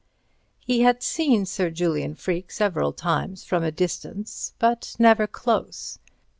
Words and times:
He 0.59 0.81
had 0.81 1.03
seen 1.03 1.45
Sir 1.45 1.69
Julian 1.69 2.15
Freke 2.15 2.49
several 2.49 2.91
times 2.91 3.43
from 3.43 3.63
a 3.63 3.71
distance, 3.71 4.55
but 4.57 4.95
never 4.97 5.27
close. 5.27 5.99